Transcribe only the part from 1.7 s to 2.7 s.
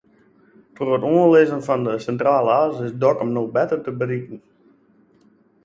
de Sintrale